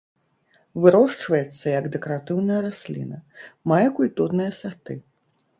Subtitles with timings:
[0.85, 3.17] Вырошчваецца як дэкаратыўная расліна,
[3.73, 4.99] мае культурныя сарты.